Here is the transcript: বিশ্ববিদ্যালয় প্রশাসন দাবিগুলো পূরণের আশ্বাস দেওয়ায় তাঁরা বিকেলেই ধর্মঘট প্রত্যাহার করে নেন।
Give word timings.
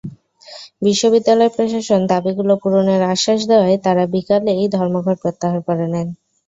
বিশ্ববিদ্যালয় 0.81 1.51
প্রশাসন 1.55 2.01
দাবিগুলো 2.11 2.53
পূরণের 2.61 3.01
আশ্বাস 3.13 3.39
দেওয়ায় 3.49 3.77
তাঁরা 3.85 4.03
বিকেলেই 4.13 4.63
ধর্মঘট 4.75 5.17
প্রত্যাহার 5.23 5.59
করে 5.67 5.85
নেন। 5.93 6.07